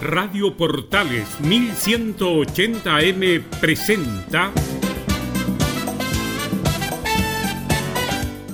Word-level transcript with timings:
Radio 0.00 0.56
Portales 0.56 1.28
1180M 1.42 3.42
presenta 3.60 4.50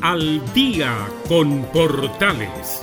Al 0.03 0.43
día 0.53 0.93
con 1.29 1.62
Portales. 1.67 2.80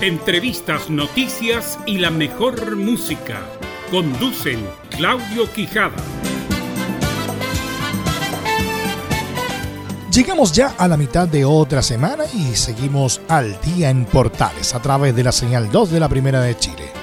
Entrevistas, 0.00 0.88
noticias 0.88 1.78
y 1.84 1.98
la 1.98 2.10
mejor 2.10 2.76
música. 2.76 3.42
Conducen 3.90 4.66
Claudio 4.88 5.52
Quijada. 5.52 6.02
Llegamos 10.10 10.52
ya 10.52 10.68
a 10.78 10.88
la 10.88 10.96
mitad 10.96 11.28
de 11.28 11.44
otra 11.44 11.82
semana 11.82 12.24
y 12.32 12.56
seguimos 12.56 13.20
al 13.28 13.60
día 13.60 13.90
en 13.90 14.06
Portales 14.06 14.74
a 14.74 14.80
través 14.80 15.14
de 15.14 15.24
la 15.24 15.32
señal 15.32 15.70
2 15.70 15.90
de 15.90 16.00
la 16.00 16.08
Primera 16.08 16.40
de 16.40 16.56
Chile. 16.56 16.97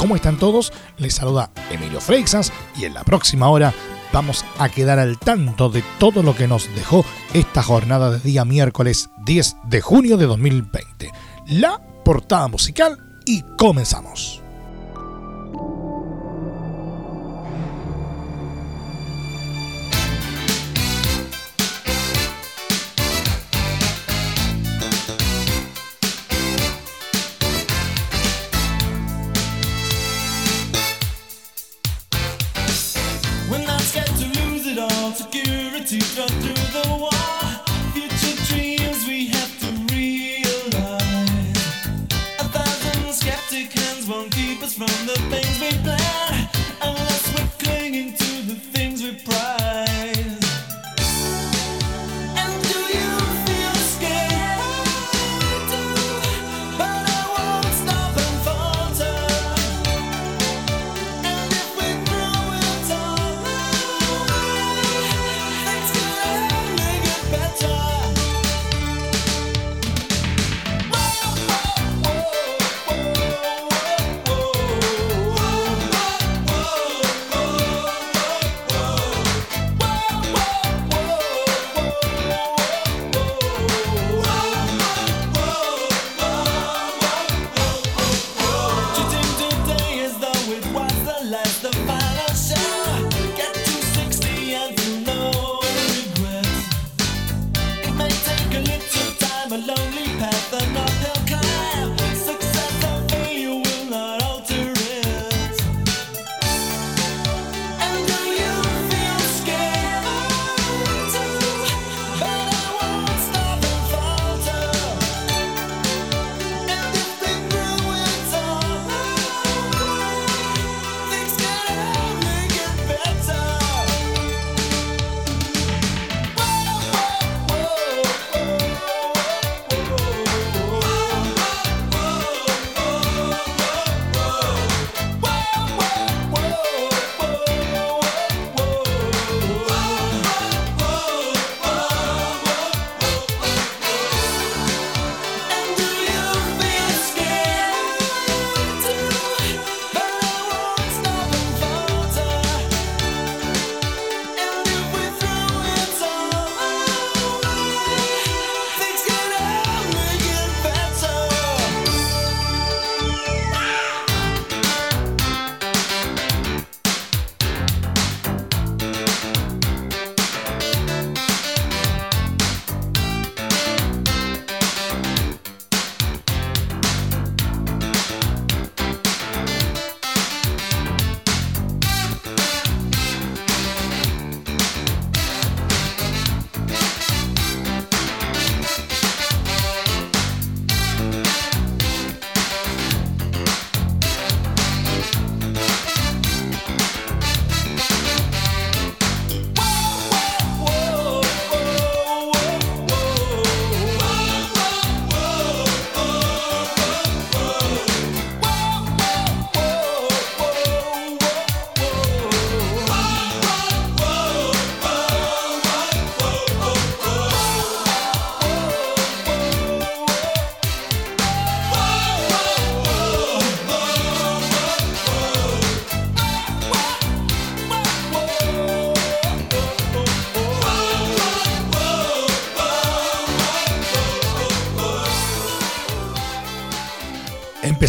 ¿Cómo 0.00 0.16
están 0.16 0.38
todos? 0.38 0.72
Les 0.96 1.14
saluda 1.14 1.50
Emilio 1.70 2.00
Freixas 2.00 2.54
y 2.74 2.86
en 2.86 2.94
la 2.94 3.04
próxima 3.04 3.50
hora 3.50 3.74
vamos 4.14 4.46
a 4.58 4.70
quedar 4.70 4.98
al 4.98 5.18
tanto 5.18 5.68
de 5.68 5.84
todo 5.98 6.22
lo 6.22 6.34
que 6.34 6.48
nos 6.48 6.74
dejó 6.74 7.04
esta 7.34 7.62
jornada 7.62 8.10
de 8.10 8.20
día 8.20 8.46
miércoles 8.46 9.10
10 9.26 9.56
de 9.64 9.82
junio 9.82 10.16
de 10.16 10.24
2020. 10.24 11.12
La 11.48 11.82
portada 12.02 12.48
musical 12.48 13.20
y 13.26 13.42
comenzamos. 13.58 14.40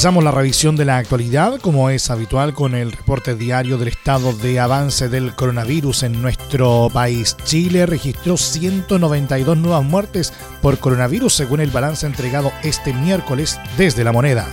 Empezamos 0.02 0.24
la 0.24 0.32
revisión 0.32 0.76
de 0.76 0.84
la 0.84 0.98
actualidad, 0.98 1.60
como 1.62 1.92
es 1.92 2.10
habitual, 2.10 2.56
con 2.56 2.74
el 2.74 2.92
reporte 2.92 3.36
diario 3.36 3.78
del 3.78 3.90
estado 3.90 4.34
de 4.34 4.60
avance 4.60 5.10
del 5.10 5.36
coronavirus 5.36 6.02
en 6.02 6.24
nuestro 6.24 6.90
país. 6.92 7.38
Chile 7.44 7.86
registró 7.86 8.36
192 8.36 9.56
nuevas 9.60 9.84
muertes 9.84 10.34
por 10.60 10.80
coronavirus 10.80 11.36
según 11.36 11.60
el 11.60 11.70
balance 11.70 12.08
entregado 12.08 12.52
este 12.64 12.96
miércoles 12.96 13.60
desde 13.78 14.04
la 14.04 14.12
moneda. 14.12 14.48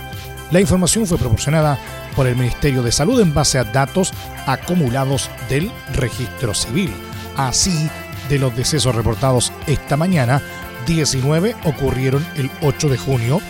La 0.51 0.59
información 0.59 1.07
fue 1.07 1.17
proporcionada 1.17 1.79
por 2.15 2.27
el 2.27 2.35
Ministerio 2.35 2.83
de 2.83 2.91
Salud 2.91 3.19
en 3.19 3.33
base 3.33 3.57
a 3.57 3.63
datos 3.63 4.13
acumulados 4.45 5.31
del 5.49 5.71
registro 5.95 6.53
civil. 6.53 6.93
Así, 7.37 7.89
de 8.29 8.37
los 8.37 8.55
decesos 8.55 8.93
reportados 8.93 9.51
esta 9.65 9.97
mañana, 9.97 10.43
19 10.85 11.55
ocurrieron 11.63 12.23
el 12.35 12.51
8 12.61 12.87
de 12.89 12.97
junio 12.99 13.41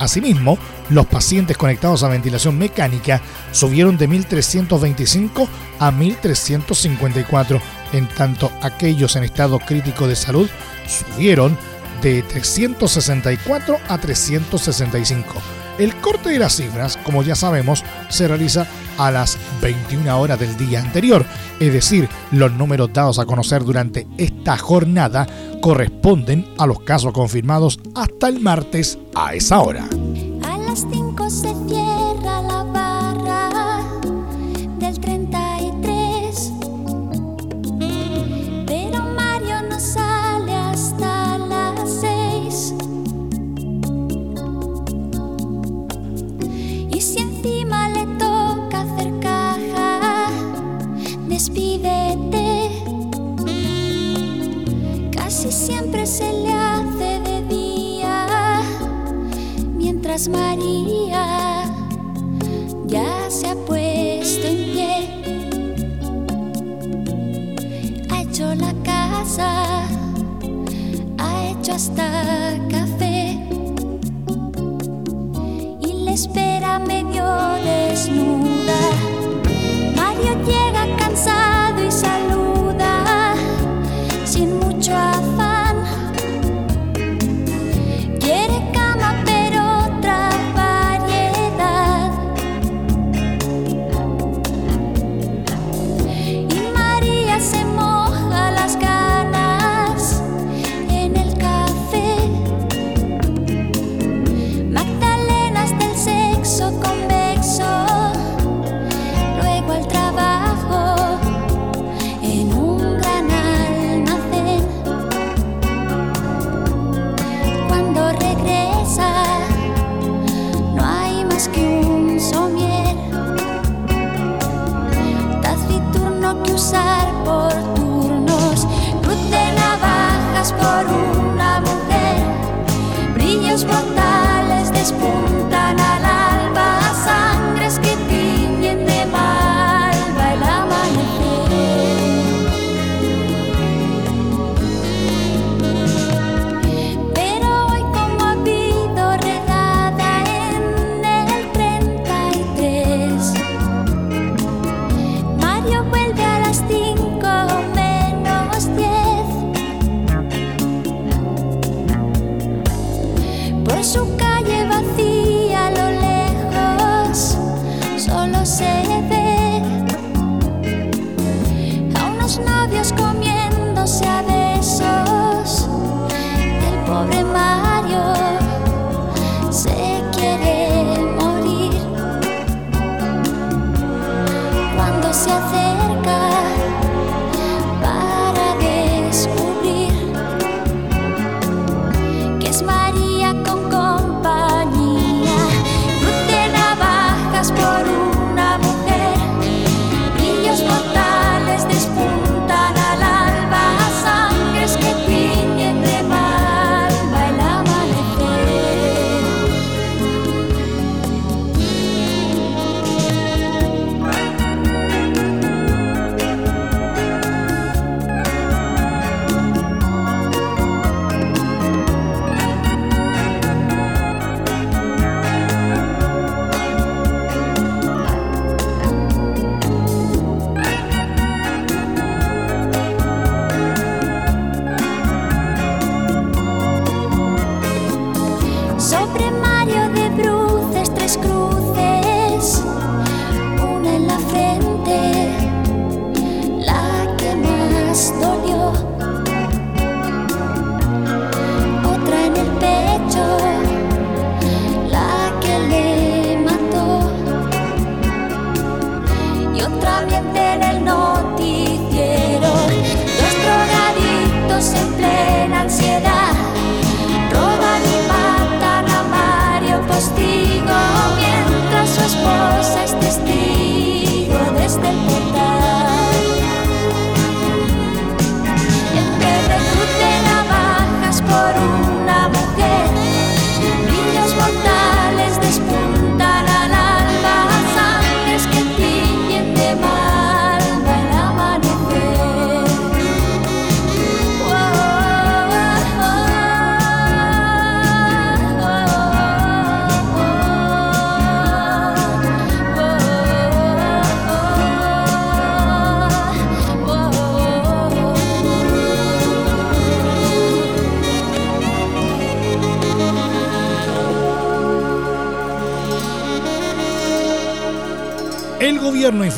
Asimismo, 0.00 0.58
los 0.88 1.04
pacientes 1.06 1.58
conectados 1.58 2.02
a 2.02 2.08
ventilación 2.08 2.56
mecánica 2.56 3.20
subieron 3.52 3.98
de 3.98 4.08
1.325 4.08 5.46
a 5.78 5.92
1.354, 5.92 7.60
en 7.92 8.08
tanto 8.08 8.50
aquellos 8.62 9.14
en 9.16 9.24
estado 9.24 9.58
crítico 9.58 10.08
de 10.08 10.16
salud 10.16 10.48
subieron 10.86 11.56
de 12.00 12.22
364 12.22 13.78
a 13.88 13.98
365. 13.98 15.59
El 15.80 15.94
corte 15.96 16.28
de 16.28 16.38
las 16.38 16.56
cifras, 16.56 16.98
como 16.98 17.22
ya 17.22 17.34
sabemos, 17.34 17.82
se 18.10 18.28
realiza 18.28 18.66
a 18.98 19.10
las 19.10 19.38
21 19.62 20.20
horas 20.20 20.38
del 20.38 20.54
día 20.58 20.78
anterior, 20.78 21.24
es 21.58 21.72
decir, 21.72 22.06
los 22.32 22.52
números 22.52 22.92
dados 22.92 23.18
a 23.18 23.24
conocer 23.24 23.64
durante 23.64 24.06
esta 24.18 24.58
jornada 24.58 25.26
corresponden 25.62 26.46
a 26.58 26.66
los 26.66 26.80
casos 26.82 27.14
confirmados 27.14 27.80
hasta 27.94 28.28
el 28.28 28.40
martes 28.40 28.98
a 29.14 29.32
esa 29.32 29.60
hora. 29.60 29.88
A 30.42 30.58
las 30.58 30.80
5 30.80 31.30
se 31.30 31.54
cierra 31.66 32.42
la 32.42 32.59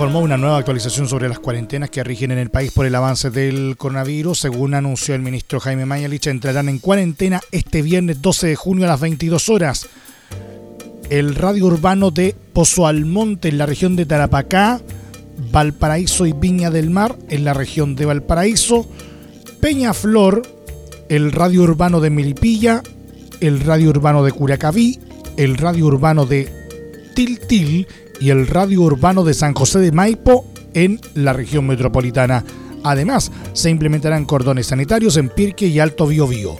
informó 0.02 0.18
una 0.18 0.36
nueva 0.36 0.58
actualización 0.58 1.06
sobre 1.06 1.28
las 1.28 1.38
cuarentenas 1.38 1.88
que 1.88 2.02
rigen 2.02 2.32
en 2.32 2.38
el 2.38 2.50
país 2.50 2.72
por 2.72 2.86
el 2.86 2.94
avance 2.96 3.30
del 3.30 3.76
coronavirus. 3.78 4.36
Según 4.36 4.74
anunció 4.74 5.14
el 5.14 5.22
ministro 5.22 5.60
Jaime 5.60 5.86
Mayalich, 5.86 6.26
entrarán 6.26 6.68
en 6.68 6.80
cuarentena 6.80 7.40
este 7.52 7.82
viernes 7.82 8.20
12 8.20 8.48
de 8.48 8.56
junio 8.56 8.84
a 8.84 8.88
las 8.88 9.00
22 9.00 9.48
horas. 9.48 9.86
El 11.08 11.36
radio 11.36 11.66
urbano 11.66 12.10
de 12.10 12.34
Pozo 12.52 12.88
Almonte 12.88 13.48
en 13.48 13.58
la 13.58 13.66
región 13.66 13.94
de 13.94 14.04
Tarapacá, 14.04 14.80
Valparaíso 15.52 16.26
y 16.26 16.32
Viña 16.32 16.72
del 16.72 16.90
Mar 16.90 17.16
en 17.28 17.44
la 17.44 17.54
región 17.54 17.94
de 17.94 18.06
Valparaíso, 18.06 18.88
Peñaflor, 19.60 20.42
el 21.10 21.30
radio 21.30 21.62
urbano 21.62 22.00
de 22.00 22.10
Milipilla, 22.10 22.82
el 23.38 23.60
radio 23.60 23.90
urbano 23.90 24.24
de 24.24 24.32
Curacaví, 24.32 24.98
el 25.36 25.56
radio 25.58 25.86
urbano 25.86 26.26
de 26.26 26.61
Tiltil 27.14 27.86
y 28.20 28.30
el 28.30 28.46
radio 28.46 28.82
urbano 28.82 29.24
de 29.24 29.34
San 29.34 29.54
José 29.54 29.78
de 29.78 29.92
Maipo 29.92 30.46
en 30.74 31.00
la 31.14 31.32
región 31.32 31.66
metropolitana. 31.66 32.44
Además, 32.84 33.30
se 33.52 33.70
implementarán 33.70 34.24
cordones 34.24 34.68
sanitarios 34.68 35.16
en 35.16 35.28
Pirque 35.28 35.66
y 35.66 35.78
Alto 35.78 36.06
Biobío. 36.06 36.56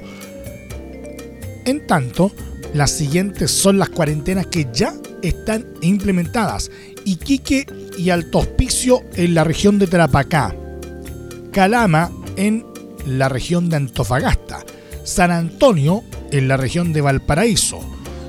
En 1.64 1.86
tanto, 1.86 2.32
las 2.74 2.90
siguientes 2.90 3.50
son 3.50 3.78
las 3.78 3.90
cuarentenas 3.90 4.46
que 4.46 4.68
ya 4.72 4.94
están 5.22 5.66
implementadas. 5.80 6.70
Iquique 7.04 7.66
y 7.98 8.10
Alto 8.10 8.38
Hospicio 8.38 9.02
en 9.14 9.34
la 9.34 9.44
región 9.44 9.78
de 9.78 9.86
Tarapacá. 9.86 10.56
Calama 11.52 12.10
en 12.36 12.64
la 13.06 13.28
región 13.28 13.68
de 13.68 13.76
Antofagasta. 13.76 14.64
San 15.04 15.30
Antonio 15.30 16.02
en 16.30 16.48
la 16.48 16.56
región 16.56 16.92
de 16.92 17.00
Valparaíso. 17.00 17.80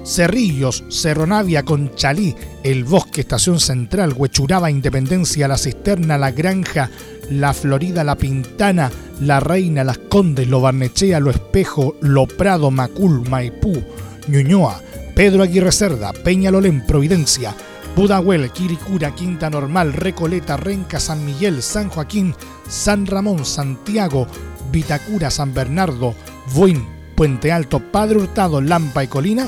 Cerrillos, 0.04 0.84
Cerro 0.90 1.26
Navia, 1.26 1.64
Conchalí, 1.64 2.36
El 2.64 2.84
Bosque, 2.84 3.22
Estación 3.22 3.60
Central, 3.60 4.14
Huechuraba, 4.14 4.70
Independencia, 4.70 5.48
La 5.48 5.58
Cisterna, 5.58 6.18
La 6.18 6.32
Granja, 6.32 6.90
La 7.30 7.54
Florida, 7.54 8.04
La 8.04 8.16
Pintana, 8.16 8.92
La 9.22 9.40
Reina, 9.40 9.84
Las 9.84 9.98
Condes, 9.98 10.48
Lo 10.48 10.60
Barnechea, 10.60 11.20
Lo 11.20 11.30
Espejo, 11.30 11.96
Lo 12.02 12.28
Prado, 12.28 12.70
Macul, 12.70 13.28
Maipú, 13.30 13.82
Ñuñoa, 14.28 14.82
Pedro 15.16 15.44
Aguirre 15.44 15.72
Cerda, 15.72 16.12
Peñalolén, 16.12 16.86
Providencia, 16.86 17.56
Budahuel, 17.96 18.52
Quiricura, 18.52 19.16
Quinta 19.16 19.50
Normal, 19.50 19.94
Recoleta, 19.94 20.58
Renca, 20.58 21.00
San 21.00 21.26
Miguel, 21.26 21.62
San 21.62 21.90
Joaquín, 21.90 22.36
San 22.68 23.06
Ramón, 23.06 23.46
Santiago, 23.46 24.28
Vitacura, 24.72 25.30
San 25.30 25.54
Bernardo, 25.54 26.14
Buin, 26.54 26.86
Puente 27.16 27.52
Alto, 27.52 27.80
Padre 27.80 28.18
Hurtado, 28.18 28.60
Lampa 28.60 29.04
y 29.04 29.08
Colina 29.08 29.48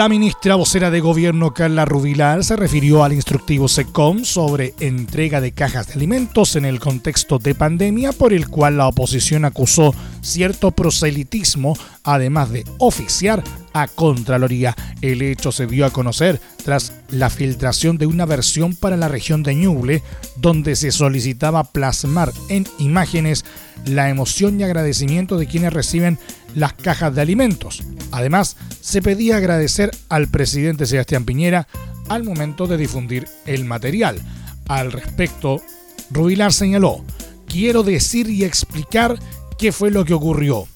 La 0.00 0.08
ministra 0.08 0.54
vocera 0.54 0.90
de 0.90 1.00
gobierno 1.00 1.52
Carla 1.52 1.84
Rubilar 1.84 2.42
se 2.42 2.56
refirió 2.56 3.04
al 3.04 3.12
instructivo 3.12 3.68
SECOM 3.68 4.24
sobre 4.24 4.72
entrega 4.80 5.42
de 5.42 5.52
cajas 5.52 5.88
de 5.88 5.92
alimentos 5.92 6.56
en 6.56 6.64
el 6.64 6.80
contexto 6.80 7.38
de 7.38 7.54
pandemia 7.54 8.12
por 8.12 8.32
el 8.32 8.48
cual 8.48 8.78
la 8.78 8.86
oposición 8.86 9.44
acusó 9.44 9.94
cierto 10.22 10.70
proselitismo 10.70 11.76
además 12.02 12.50
de 12.50 12.64
oficiar 12.78 13.44
a 13.72 13.88
Contraloría. 13.88 14.76
El 15.00 15.22
hecho 15.22 15.52
se 15.52 15.66
dio 15.66 15.86
a 15.86 15.90
conocer 15.90 16.40
tras 16.64 16.92
la 17.10 17.30
filtración 17.30 17.98
de 17.98 18.06
una 18.06 18.26
versión 18.26 18.74
para 18.74 18.96
la 18.96 19.08
región 19.08 19.42
de 19.42 19.54
Ñuble, 19.54 20.02
donde 20.36 20.76
se 20.76 20.92
solicitaba 20.92 21.64
plasmar 21.64 22.32
en 22.48 22.66
imágenes 22.78 23.44
la 23.86 24.10
emoción 24.10 24.60
y 24.60 24.64
agradecimiento 24.64 25.38
de 25.38 25.46
quienes 25.46 25.72
reciben 25.72 26.18
las 26.54 26.72
cajas 26.74 27.14
de 27.14 27.22
alimentos. 27.22 27.82
Además, 28.10 28.56
se 28.80 29.02
pedía 29.02 29.36
agradecer 29.36 29.90
al 30.08 30.28
presidente 30.28 30.86
Sebastián 30.86 31.24
Piñera 31.24 31.66
al 32.08 32.24
momento 32.24 32.66
de 32.66 32.76
difundir 32.76 33.28
el 33.46 33.64
material. 33.64 34.20
Al 34.68 34.92
respecto, 34.92 35.62
Rubilar 36.10 36.52
señaló, 36.52 37.04
quiero 37.46 37.82
decir 37.82 38.28
y 38.28 38.44
explicar 38.44 39.18
qué 39.58 39.72
fue 39.72 39.90
lo 39.90 40.04
que 40.04 40.14
ocurrió. 40.14 40.66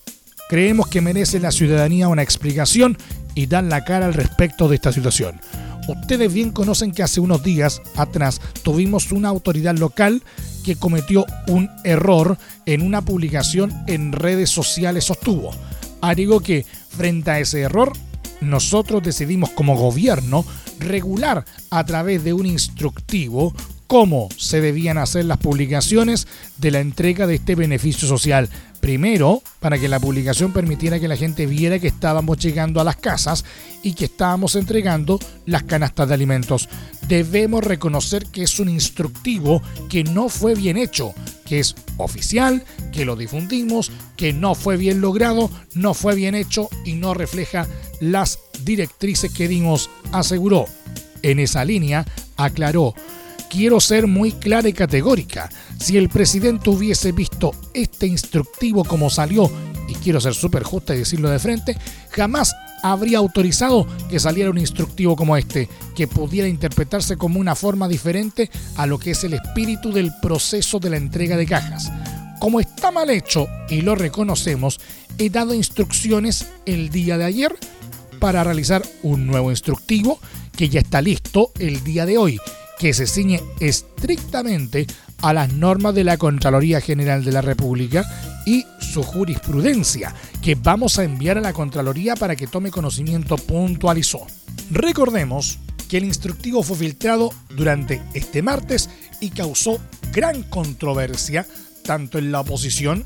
Creemos 0.49 0.89
que 0.89 1.01
merece 1.01 1.41
la 1.41 1.51
ciudadanía 1.51 2.09
una 2.09 2.23
explicación 2.23 2.99
y 3.35 3.47
dar 3.47 3.65
la 3.65 3.85
cara 3.85 4.07
al 4.07 4.15
respecto 4.15 4.69
de 4.69 4.77
esta 4.77 4.93
situación. 4.93 5.41
Ustedes 5.89 6.33
bien 6.33 6.51
conocen 6.51 6.93
que 6.93 7.03
hace 7.03 7.21
unos 7.21 7.43
días 7.43 7.83
atrás 7.97 8.41
tuvimos 8.63 9.13
una 9.13 9.29
autoridad 9.29 9.77
local 9.77 10.23
que 10.65 10.77
cometió 10.77 11.27
un 11.49 11.71
error 11.85 12.39
en 12.65 12.83
una 12.83 13.03
publicación 13.03 13.73
en 13.87 14.13
redes 14.13 14.51
sociales 14.51 15.05
sostuvo. 15.05 15.51
Agregó 16.01 16.41
que 16.41 16.65
frente 16.89 17.31
a 17.31 17.41
ese 17.41 17.61
error 17.61 17.93
nosotros 18.41 19.03
decidimos 19.03 19.51
como 19.51 19.77
gobierno 19.77 20.45
regular 20.79 21.45
a 21.71 21.85
través 21.85 22.25
de 22.25 22.33
un 22.33 22.47
instructivo 22.47 23.55
cómo 23.87 24.29
se 24.37 24.61
debían 24.61 24.99
hacer 24.99 25.25
las 25.27 25.39
publicaciones 25.39 26.27
de 26.59 26.71
la 26.71 26.81
entrega 26.81 27.27
de 27.27 27.37
este 27.37 27.55
beneficio 27.55 28.09
social. 28.09 28.49
Primero, 28.85 29.43
para 29.61 29.79
que 29.79 29.89
la 29.89 29.99
publicación 29.99 30.53
permitiera 30.53 31.01
que 31.01 31.09
la 31.09 31.17
gente 31.17 31.47
viera 31.47 31.79
que 31.79 31.87
estábamos 31.87 32.37
llegando 32.37 32.83
a 32.83 32.85
las 32.85 32.97
casas 32.97 33.43
y 33.83 33.95
que 33.95 34.05
estábamos 34.05 34.57
entregando 34.57 35.19
las 35.47 35.63
canastas 35.63 36.07
de 36.07 36.13
alimentos. 36.13 36.69
Debemos 37.09 37.65
reconocer 37.65 38.27
que 38.27 38.43
es 38.43 38.61
un 38.61 38.69
instructivo 38.69 39.63
que 39.89 40.05
no 40.05 40.29
fue 40.29 40.55
bien 40.55 40.77
hecho, 40.77 41.15
que 41.47 41.61
es 41.61 41.75
oficial, 41.97 42.63
que 42.93 43.07
lo 43.07 43.17
difundimos, 43.17 43.91
que 44.19 44.35
no 44.35 44.55
fue 44.55 44.77
bien 44.77 45.01
logrado, 45.01 45.51
no 45.73 45.95
fue 45.95 46.15
bien 46.15 46.35
hecho 46.35 46.69
y 46.85 46.93
no 46.93 47.15
refleja 47.15 47.67
las 48.01 48.39
directrices 48.65 49.33
que 49.33 49.49
dimos, 49.49 49.89
aseguró. 50.13 50.67
En 51.23 51.39
esa 51.39 51.65
línea, 51.65 52.05
aclaró 52.37 52.95
quiero 53.55 53.79
ser 53.79 54.09
muy 54.09 54.33
clara 54.33 54.69
y 54.69 54.73
categórica. 54.73 55.49
Si 55.79 55.97
el 55.97 56.09
presidente 56.09 56.71
hubiese 56.71 57.13
visto 57.13 57.53
este 57.73 58.05
instructivo 58.09 58.85
como 58.85 59.11
salió, 59.11 59.49
y 59.87 59.95
quiero 59.95 60.21
ser 60.21 60.35
súper 60.35 60.65
justa 60.65 60.93
y 60.93 60.99
decirlo 60.99 61.31
de 61.31 61.39
frente, 61.39 61.79
jamás 62.11 62.53
habría 62.83 63.19
autorizado 63.19 63.87
que 64.11 64.19
saliera 64.19 64.51
un 64.51 64.59
instructivo 64.59 65.15
como 65.15 65.37
este, 65.37 65.69
que 65.95 66.09
pudiera 66.09 66.49
interpretarse 66.49 67.17
como 67.17 67.39
una 67.39 67.55
forma 67.55 67.87
diferente 67.87 68.51
a 68.75 68.87
lo 68.87 68.99
que 68.99 69.13
es 69.13 69.23
el 69.23 69.35
espíritu 69.35 69.93
del 69.93 70.11
proceso 70.21 70.81
de 70.81 70.91
la 70.91 70.97
entrega 70.97 71.37
de 71.37 71.47
cajas. 71.47 71.93
Como 72.41 72.59
está 72.59 72.91
mal 72.91 73.09
hecho 73.09 73.47
y 73.69 73.83
lo 73.83 73.95
reconocemos, 73.95 74.81
he 75.17 75.31
dado 75.31 75.55
instrucciones 75.55 76.49
el 76.67 76.91
día 76.91 77.19
de 77.19 77.25
ayer 77.25 77.55
para 78.19 78.43
realizar 78.43 78.83
un 79.05 79.29
nuevo 79.29 79.51
instructivo 79.51 80.19
que 80.57 80.69
ya 80.69 80.81
está 80.81 81.01
listo 81.01 81.53
el 81.61 81.85
día 81.85 82.05
de 82.05 82.19
hoy 82.19 82.41
que 82.85 82.93
se 82.93 83.07
ciñe 83.07 83.41
estrictamente 83.61 84.87
a 85.23 85.33
las 85.33 85.51
normas 85.55 85.95
de 85.95 86.05
la 86.05 86.19
Contraloría 86.19 86.83
General 86.83 87.25
de 87.25 87.33
la 87.33 87.41
República 87.41 88.05
y 88.45 88.67
su 88.79 89.03
jurisprudencia, 89.03 90.15
que 90.43 90.55
vamos 90.55 90.99
a 90.99 91.05
enviar 91.05 91.39
a 91.39 91.41
la 91.41 91.55
Contraloría 91.55 92.15
para 92.15 92.37
que 92.37 92.47
tome 92.47 92.71
conocimiento, 92.71 93.39
puntualizó. 93.39 94.27
Recordemos 94.71 95.61
que 95.89 95.97
el 95.97 96.05
instructivo 96.05 96.63
fue 96.63 96.77
filtrado 96.77 97.33
durante 97.49 98.03
este 98.13 98.43
martes 98.43 98.91
y 99.19 99.31
causó 99.31 99.81
gran 100.13 100.43
controversia 100.43 101.47
tanto 101.85 102.19
en 102.19 102.33
la 102.33 102.41
oposición 102.41 103.03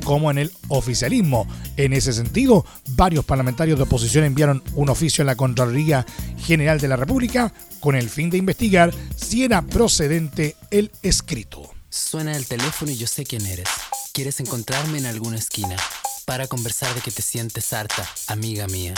como 0.00 0.30
en 0.30 0.38
el 0.38 0.52
oficialismo. 0.68 1.46
En 1.76 1.92
ese 1.92 2.12
sentido, 2.12 2.64
varios 2.90 3.24
parlamentarios 3.24 3.78
de 3.78 3.84
oposición 3.84 4.24
enviaron 4.24 4.62
un 4.74 4.88
oficio 4.88 5.22
a 5.22 5.26
la 5.26 5.36
Contraloría 5.36 6.06
General 6.38 6.80
de 6.80 6.88
la 6.88 6.96
República 6.96 7.52
con 7.80 7.94
el 7.94 8.10
fin 8.10 8.30
de 8.30 8.38
investigar 8.38 8.92
si 9.16 9.44
era 9.44 9.62
procedente 9.62 10.56
el 10.70 10.90
escrito. 11.02 11.70
Suena 11.88 12.36
el 12.36 12.46
teléfono 12.46 12.90
y 12.90 12.96
yo 12.96 13.06
sé 13.06 13.24
quién 13.24 13.46
eres. 13.46 13.68
¿Quieres 14.12 14.40
encontrarme 14.40 14.98
en 14.98 15.06
alguna 15.06 15.38
esquina? 15.38 15.76
Para 16.24 16.46
conversar 16.46 16.94
de 16.94 17.00
que 17.00 17.10
te 17.10 17.22
sientes 17.22 17.72
harta, 17.72 18.08
amiga 18.28 18.66
mía. 18.68 18.94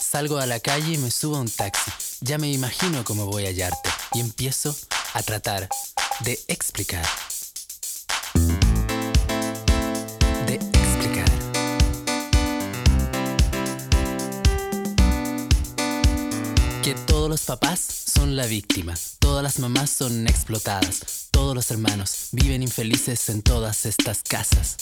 Salgo 0.00 0.38
a 0.38 0.46
la 0.46 0.60
calle 0.60 0.94
y 0.94 0.98
me 0.98 1.10
subo 1.10 1.36
a 1.36 1.40
un 1.40 1.48
taxi. 1.48 1.90
Ya 2.20 2.36
me 2.38 2.50
imagino 2.50 3.04
cómo 3.04 3.26
voy 3.26 3.44
a 3.44 3.48
hallarte. 3.48 3.90
Y 4.14 4.20
empiezo 4.20 4.76
a 5.14 5.22
tratar 5.22 5.68
de 6.20 6.38
explicar. 6.48 7.06
Los 17.30 17.42
papás 17.42 17.78
son 17.78 18.34
la 18.34 18.44
víctima, 18.46 18.94
todas 19.20 19.44
las 19.44 19.60
mamás 19.60 19.88
son 19.90 20.26
explotadas, 20.26 21.28
todos 21.30 21.54
los 21.54 21.70
hermanos 21.70 22.30
viven 22.32 22.60
infelices 22.60 23.28
en 23.28 23.42
todas 23.42 23.86
estas 23.86 24.24
casas. 24.24 24.76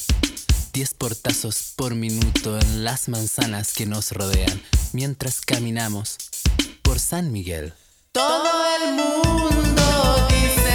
Diez 0.72 0.94
portazos 0.94 1.74
por 1.76 1.94
minuto 1.94 2.58
en 2.58 2.84
las 2.84 3.10
manzanas 3.10 3.74
que 3.74 3.84
nos 3.84 4.12
rodean 4.12 4.62
mientras 4.94 5.42
caminamos 5.42 6.16
por 6.80 6.98
San 6.98 7.32
Miguel. 7.32 7.74
Todo 8.12 8.50
el 8.82 8.94
mundo 8.94 10.28
dice 10.30 10.67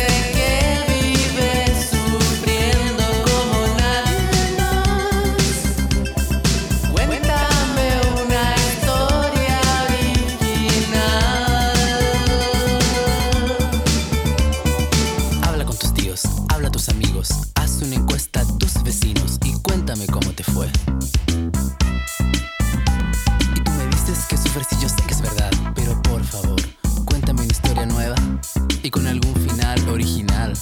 vecinos 18.81 19.38
y 19.43 19.53
cuéntame 19.62 20.07
cómo 20.07 20.31
te 20.31 20.43
fue. 20.43 20.67
Y 23.55 23.59
tú 23.62 23.71
me 23.71 23.86
dices 23.88 24.25
que 24.27 24.38
sufres 24.38 24.67
y 24.71 24.81
yo 24.81 24.89
sé 24.89 25.03
que 25.05 25.13
es 25.13 25.21
verdad, 25.21 25.51
pero 25.75 26.01
por 26.03 26.23
favor, 26.23 26.62
cuéntame 27.05 27.41
una 27.41 27.51
historia 27.51 27.86
nueva 27.86 28.15
y 28.81 28.89
con 28.89 29.05
algún 29.05 29.36
final 29.36 29.89
original. 29.89 30.53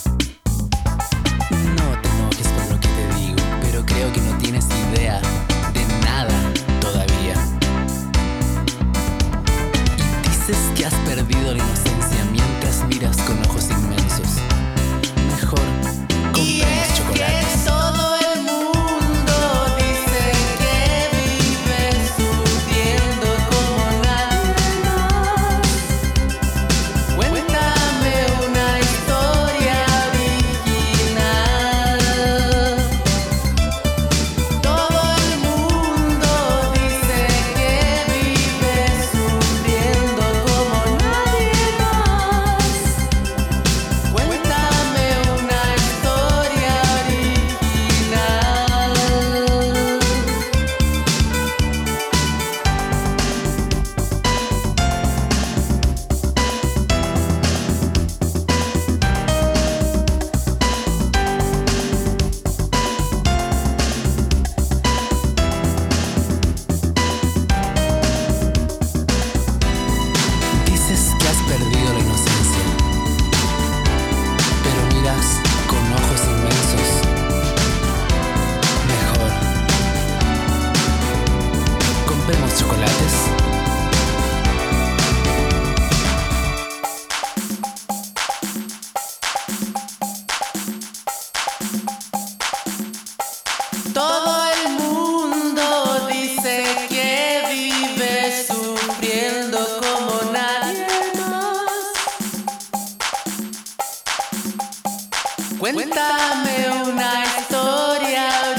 Cuéntame 105.62 106.72
una 106.88 107.24
historia. 107.24 108.51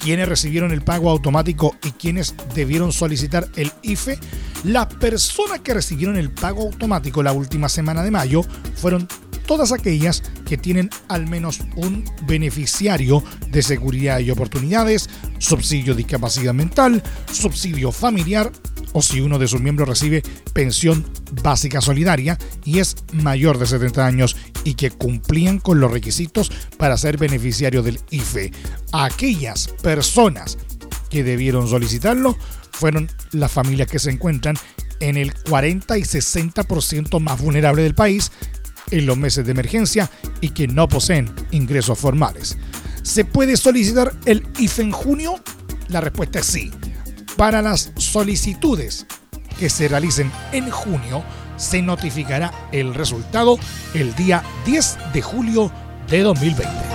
quienes 0.06 0.30
recibieron 0.30 0.72
el 0.72 0.84
pago 0.84 1.10
automático 1.10 1.76
y 1.84 1.90
quienes 1.90 2.36
debieron 2.54 2.92
solicitar 2.92 3.50
el 3.56 3.72
IFE, 3.82 4.20
las 4.64 4.86
personas 4.86 5.62
que 5.62 5.74
recibieron 5.74 6.16
el 6.16 6.30
pago 6.30 6.62
automático 6.62 7.24
la 7.24 7.34
última 7.34 7.70
semana 7.70 8.04
de 8.04 8.12
mayo 8.12 8.44
fueron 8.76 9.08
todas 9.48 9.72
aquellas 9.72 10.22
que 10.48 10.58
tienen 10.58 10.92
al 11.08 11.28
menos 11.28 11.62
un 11.76 12.06
beneficiario 12.28 13.24
de 13.50 13.64
seguridad 13.64 14.20
y 14.20 14.30
oportunidades, 14.30 15.10
subsidio 15.40 15.96
de 15.96 16.04
discapacidad 16.04 16.54
mental, 16.54 17.02
subsidio 17.32 17.92
familiar 17.92 18.52
o 18.96 19.02
si 19.02 19.20
uno 19.20 19.38
de 19.38 19.50
sus 19.50 19.60
miembros 19.60 19.90
recibe 19.90 20.24
pensión 20.54 21.06
básica 21.44 21.82
solidaria 21.82 22.38
y 22.64 22.80
es 22.80 22.96
mayor 23.12 23.58
de 23.58 23.66
70 23.66 24.08
años 24.08 24.38
y 24.64 24.76
que 24.76 24.90
cumplían 24.90 25.60
con 25.60 25.82
los 25.82 25.92
requisitos 25.92 26.50
para 26.78 26.98
ser 26.98 27.18
beneficiario 27.18 27.84
del 27.84 28.00
IFE. 28.10 28.54
Aquellas 28.94 29.68
personas 29.84 30.58
que 31.10 31.26
debieron 31.26 31.68
solicitarlo 31.68 32.38
fueron 32.72 33.10
las 33.34 33.52
familias 33.52 33.90
que 33.90 34.00
se 34.00 34.12
encuentran 34.12 34.56
en 35.02 35.18
el 35.18 35.34
40 35.34 35.98
y 35.98 36.04
60% 36.04 37.20
más 37.20 37.42
vulnerable 37.42 37.84
del 37.84 37.96
país 37.96 38.32
en 38.92 39.06
los 39.06 39.18
meses 39.18 39.46
de 39.46 39.52
emergencia 39.52 40.10
y 40.40 40.52
que 40.52 40.70
no 40.70 40.88
poseen 40.88 41.30
ingresos 41.52 42.00
formales. 42.00 42.58
¿Se 43.04 43.26
puede 43.26 43.58
solicitar 43.58 44.14
el 44.26 44.48
IFE 44.58 44.84
en 44.84 44.92
junio? 44.94 45.36
La 45.90 46.00
respuesta 46.00 46.40
es 46.40 46.46
sí. 46.46 46.72
Para 47.38 47.62
las 47.62 47.92
solicitudes 47.98 49.06
que 49.60 49.70
se 49.70 49.90
realicen 49.90 50.32
en 50.54 50.70
junio, 50.72 51.24
se 51.58 51.82
notificará 51.82 52.70
el 52.72 52.94
resultado 52.94 53.58
el 53.94 54.16
día 54.16 54.42
10 54.66 54.98
de 55.14 55.22
julio 55.22 55.72
de 56.10 56.22
2020. 56.22 56.95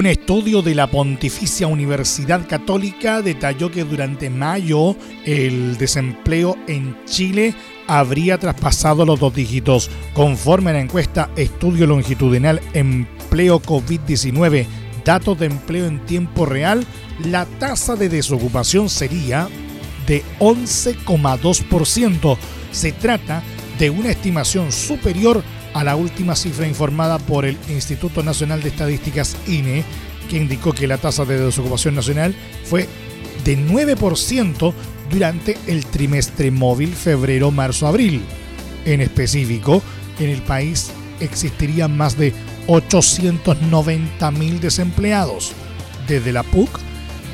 Un 0.00 0.06
estudio 0.06 0.62
de 0.62 0.74
la 0.74 0.86
Pontificia 0.86 1.66
Universidad 1.66 2.48
Católica 2.48 3.20
detalló 3.20 3.70
que 3.70 3.84
durante 3.84 4.30
mayo 4.30 4.96
el 5.26 5.76
desempleo 5.76 6.56
en 6.68 6.96
Chile 7.04 7.54
habría 7.86 8.38
traspasado 8.38 9.04
los 9.04 9.20
dos 9.20 9.34
dígitos. 9.34 9.90
Conforme 10.14 10.70
a 10.70 10.72
la 10.72 10.80
encuesta 10.80 11.28
Estudio 11.36 11.86
Longitudinal 11.86 12.62
Empleo 12.72 13.60
COVID-19, 13.60 14.64
datos 15.04 15.38
de 15.38 15.44
empleo 15.44 15.84
en 15.84 16.02
tiempo 16.06 16.46
real, 16.46 16.82
la 17.26 17.44
tasa 17.44 17.94
de 17.94 18.08
desocupación 18.08 18.88
sería 18.88 19.50
de 20.06 20.24
11,2%. 20.38 22.38
Se 22.72 22.92
trata 22.92 23.42
de 23.78 23.90
una 23.90 24.08
estimación 24.08 24.72
superior 24.72 25.44
la 25.84 25.96
última 25.96 26.34
cifra 26.34 26.66
informada 26.66 27.18
por 27.18 27.44
el 27.44 27.56
Instituto 27.68 28.22
Nacional 28.22 28.62
de 28.62 28.70
Estadísticas 28.70 29.36
INE, 29.46 29.84
que 30.28 30.36
indicó 30.36 30.72
que 30.72 30.86
la 30.86 30.98
tasa 30.98 31.24
de 31.24 31.38
desocupación 31.38 31.94
nacional 31.94 32.34
fue 32.64 32.88
de 33.44 33.58
9% 33.58 34.72
durante 35.10 35.56
el 35.66 35.86
trimestre 35.86 36.50
móvil 36.50 36.94
febrero-marzo-abril. 36.94 38.22
En 38.84 39.00
específico, 39.00 39.82
en 40.18 40.30
el 40.30 40.42
país 40.42 40.90
existirían 41.20 41.96
más 41.96 42.16
de 42.16 42.32
890 42.66 44.30
mil 44.32 44.60
desempleados. 44.60 45.52
Desde 46.06 46.32
la 46.32 46.42
PUC 46.42 46.68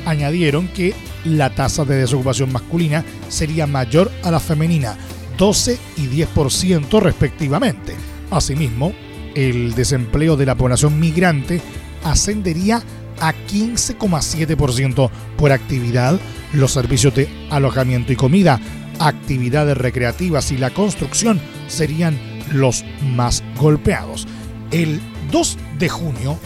añadieron 0.05 0.67
que 0.69 0.93
la 1.23 1.49
tasa 1.49 1.85
de 1.85 1.97
desocupación 1.97 2.51
masculina 2.51 3.03
sería 3.29 3.67
mayor 3.67 4.11
a 4.23 4.31
la 4.31 4.39
femenina, 4.39 4.97
12 5.37 5.77
y 5.97 6.07
10% 6.07 7.01
respectivamente. 7.01 8.16
Asimismo, 8.31 8.93
el 9.35 9.73
desempleo 9.75 10.35
de 10.35 10.45
la 10.45 10.55
población 10.55 10.99
migrante 10.99 11.61
ascendería 12.03 12.81
a 13.19 13.33
15,7% 13.33 15.09
por 15.37 15.51
actividad, 15.51 16.19
los 16.53 16.71
servicios 16.71 17.15
de 17.15 17.29
alojamiento 17.49 18.13
y 18.13 18.15
comida, 18.15 18.59
actividades 18.99 19.77
recreativas 19.77 20.51
y 20.51 20.57
la 20.57 20.71
construcción 20.71 21.39
serían 21.67 22.17
los 22.51 22.83
más 23.15 23.43
golpeados. 23.57 24.27
El 24.71 24.99
2 25.31 25.57
de 25.79 25.89
junio, 25.89 26.39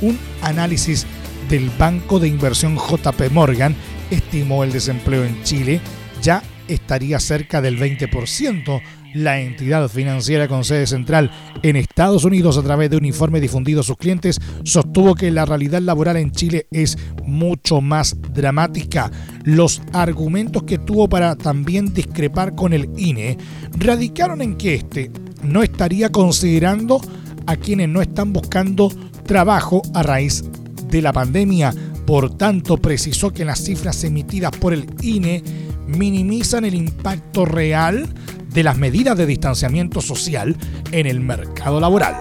un 0.00 0.18
análisis 0.42 1.06
del 1.48 1.70
Banco 1.78 2.18
de 2.18 2.28
Inversión 2.28 2.76
JP 2.76 3.30
Morgan 3.32 3.74
estimó 4.10 4.64
el 4.64 4.72
desempleo 4.72 5.24
en 5.24 5.42
Chile 5.42 5.80
ya 6.22 6.42
estaría 6.68 7.20
cerca 7.20 7.60
del 7.60 7.78
20%. 7.78 8.82
La 9.14 9.40
entidad 9.40 9.88
financiera 9.88 10.48
con 10.48 10.64
sede 10.64 10.88
central 10.88 11.30
en 11.62 11.76
Estados 11.76 12.24
Unidos 12.24 12.58
a 12.58 12.64
través 12.64 12.90
de 12.90 12.96
un 12.96 13.04
informe 13.04 13.40
difundido 13.40 13.80
a 13.80 13.84
sus 13.84 13.96
clientes 13.96 14.40
sostuvo 14.64 15.14
que 15.14 15.30
la 15.30 15.44
realidad 15.44 15.80
laboral 15.80 16.16
en 16.16 16.32
Chile 16.32 16.66
es 16.72 16.98
mucho 17.22 17.80
más 17.80 18.16
dramática. 18.34 19.12
Los 19.44 19.82
argumentos 19.92 20.64
que 20.64 20.78
tuvo 20.78 21.08
para 21.08 21.36
también 21.36 21.94
discrepar 21.94 22.56
con 22.56 22.72
el 22.72 22.90
INE 22.96 23.38
radicaron 23.78 24.42
en 24.42 24.56
que 24.56 24.74
éste 24.74 25.12
no 25.44 25.62
estaría 25.62 26.10
considerando 26.10 27.00
a 27.46 27.54
quienes 27.54 27.88
no 27.88 28.02
están 28.02 28.32
buscando 28.32 28.90
trabajo 29.24 29.82
a 29.94 30.02
raíz 30.02 30.42
de 30.88 31.02
la 31.02 31.12
pandemia. 31.12 31.72
Por 32.04 32.36
tanto, 32.36 32.78
precisó 32.78 33.32
que 33.32 33.44
las 33.44 33.62
cifras 33.62 34.02
emitidas 34.02 34.50
por 34.56 34.72
el 34.72 34.86
INE 35.02 35.44
minimizan 35.86 36.64
el 36.64 36.74
impacto 36.74 37.44
real 37.44 38.08
de 38.54 38.62
las 38.62 38.78
medidas 38.78 39.18
de 39.18 39.26
distanciamiento 39.26 40.00
social 40.00 40.56
en 40.92 41.06
el 41.06 41.20
mercado 41.20 41.80
laboral. 41.80 42.14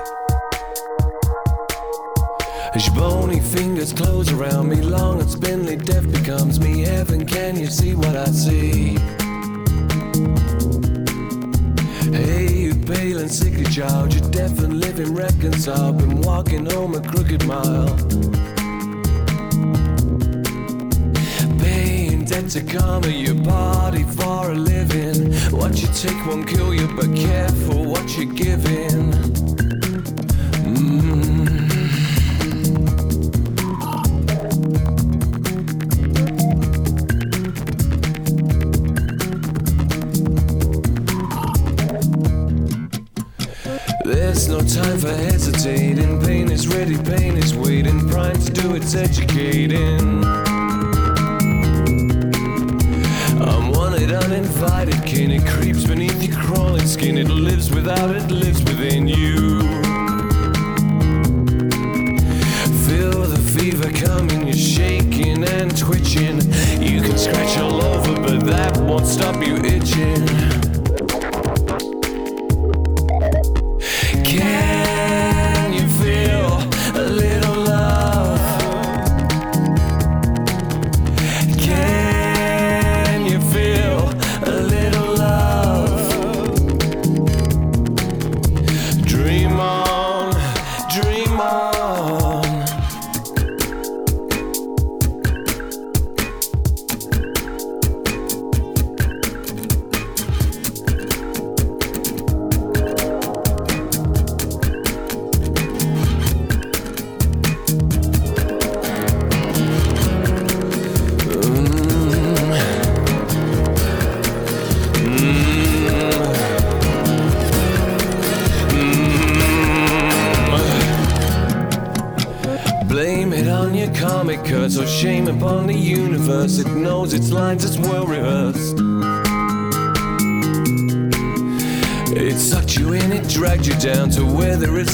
Hey, 12.11 12.65
you 12.65 12.75
pale 12.86 13.19
and 13.19 13.71
child, 13.71 14.13
you're 14.13 14.29
deaf 14.29 14.59
and 14.59 14.79
living. 14.79 15.15
Been 15.15 16.21
walking 16.21 16.65
home 16.69 16.95
a 16.95 17.01
crooked 17.01 17.45
mile. 17.47 18.53
Debt 22.26 22.49
to 22.51 22.61
karma, 22.61 23.07
your 23.07 23.36
body 23.36 24.03
for 24.03 24.51
a 24.51 24.55
living. 24.55 25.34
What 25.51 25.82
you 25.82 25.88
take 25.93 26.26
won't 26.26 26.47
kill 26.47 26.74
you, 26.74 26.88
but 26.95 27.13
careful 27.13 27.84
what 27.84 28.17
you're 28.17 28.34
giving. 28.34 29.11
Mm. 30.63 31.43
There's 44.05 44.47
no 44.47 44.59
time 44.61 44.97
for 44.97 45.09
hesitating. 45.09 46.24
Pain 46.24 46.49
is 46.49 46.69
ready, 46.69 46.97
pain 47.03 47.36
is 47.36 47.53
waiting. 47.53 48.07
Prime 48.09 48.39
to 48.39 48.51
do 48.51 48.76
its 48.76 48.95
educating. 48.95 50.12
saben 57.95 58.22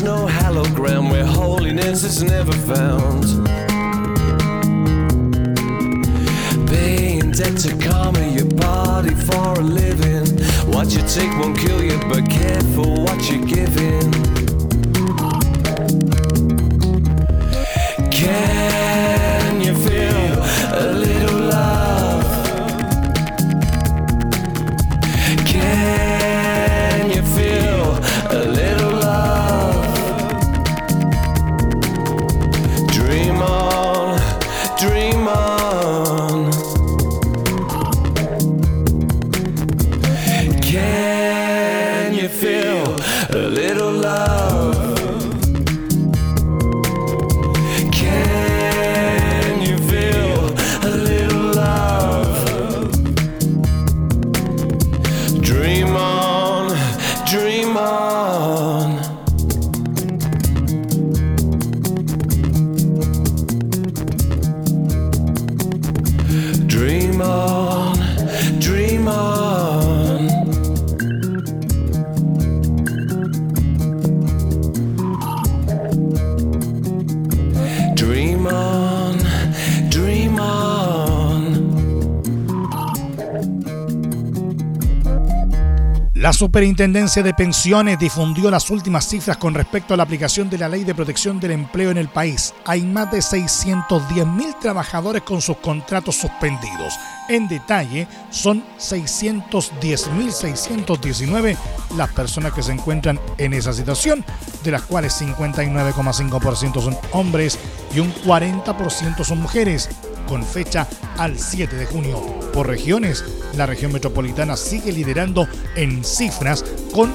no 0.10 0.28
ground, 0.74 1.12
where 1.12 1.26
holiness 1.26 2.03
is 2.03 2.24
never 2.24 2.51
found. 2.51 3.24
Paying 6.68 7.32
debt 7.32 7.57
to 7.57 7.78
karma, 7.78 8.26
your 8.28 8.49
body 8.55 9.14
for 9.14 9.53
a 9.53 9.62
living. 9.62 10.28
What 10.74 10.88
you 10.95 11.01
take 11.07 11.32
won't 11.39 11.57
kill 11.57 11.84
you, 11.84 11.99
but 12.10 12.30
careful 12.30 13.03
what 13.03 13.30
you're 13.30 13.45
giving. 13.45 14.38
La 86.30 86.34
Superintendencia 86.34 87.23
de 87.23 87.34
Pensiones 87.34 87.97
difundió 87.97 88.51
las 88.51 88.69
últimas 88.69 89.07
cifras 89.07 89.38
con 89.38 89.55
respecto 89.55 89.95
a 89.95 89.97
la 89.97 90.03
aplicación 90.03 90.47
de 90.47 90.59
la 90.59 90.69
Ley 90.69 90.84
de 90.84 90.93
Protección 90.93 91.39
del 91.39 91.49
Empleo 91.49 91.89
en 91.89 91.97
el 91.97 92.07
país. 92.07 92.53
Hay 92.65 92.84
más 92.84 93.11
de 93.11 93.17
610.000 93.17 94.59
trabajadores 94.59 95.23
con 95.23 95.41
sus 95.41 95.57
contratos 95.57 96.17
suspendidos. 96.17 96.93
En 97.30 97.47
detalle, 97.47 98.07
son 98.30 98.63
610.619 98.77 101.57
las 101.97 102.09
personas 102.09 102.53
que 102.53 102.61
se 102.61 102.73
encuentran 102.73 103.19
en 103.39 103.55
esa 103.55 103.73
situación, 103.73 104.23
de 104.63 104.69
las 104.69 104.84
cuales 104.84 105.19
59,5% 105.19 106.80
son 106.80 106.95
hombres 107.11 107.57
y 107.91 108.01
un 108.01 108.13
40% 108.13 109.23
son 109.23 109.41
mujeres 109.41 109.89
con 110.30 110.45
fecha 110.45 110.88
al 111.17 111.38
7 111.38 111.75
de 111.75 111.86
junio. 111.88 112.21
Por 112.53 112.67
regiones, 112.67 113.25
la 113.57 113.65
región 113.65 113.91
metropolitana 113.91 114.55
sigue 114.55 114.91
liderando 114.91 115.47
en 115.75 116.03
cifras 116.05 116.63
con 116.93 117.11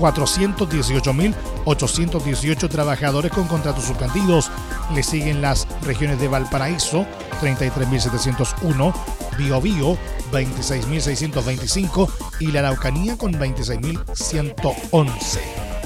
418.818 0.00 2.68
trabajadores 2.68 3.30
con 3.32 3.46
contratos 3.46 3.84
suspendidos. 3.84 4.50
Le 4.92 5.04
siguen 5.04 5.40
las 5.40 5.68
regiones 5.82 6.20
de 6.20 6.28
Valparaíso, 6.28 7.06
33.701, 7.40 8.92
Biobío, 9.38 9.96
26.625 10.32 12.10
y 12.40 12.48
la 12.48 12.58
Araucanía 12.60 13.16
con 13.16 13.32
26.111. 13.34 15.38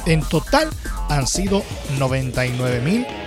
En 0.07 0.23
total 0.23 0.71
han 1.09 1.27
sido 1.27 1.63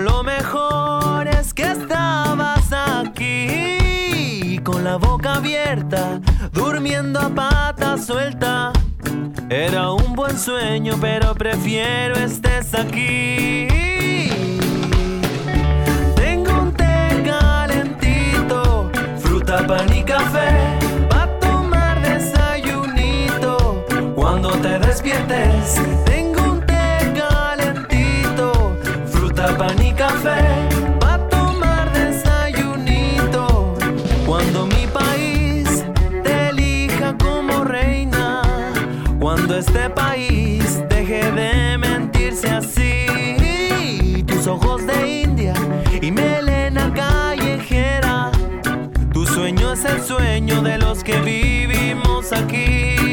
a 7.01 7.31
pata 7.31 7.97
suelta. 7.97 8.73
Era 9.49 9.91
un 9.91 10.15
buen 10.15 10.39
sueño, 10.39 10.99
pero 11.01 11.35
prefiero 11.35 12.15
estés 12.17 12.75
aquí. 12.75 13.67
Tengo 16.15 16.53
un 16.61 16.73
té 16.75 17.23
calentito, 17.25 18.91
fruta, 19.19 19.67
pan 19.67 19.91
y 19.97 20.03
café. 20.03 20.51
Pa' 21.09 21.27
tomar 21.41 22.03
desayunito 22.03 23.83
cuando 24.15 24.51
te 24.51 24.79
despiertes. 24.79 26.10
El 49.91 50.03
sueño 50.03 50.63
de 50.63 50.79
los 50.79 51.03
que 51.03 51.21
vivimos 51.21 52.33
aquí. 52.33 53.10